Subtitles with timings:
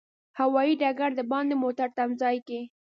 [0.39, 2.59] هوایي ډګر د باندې موټرو تمځای کې.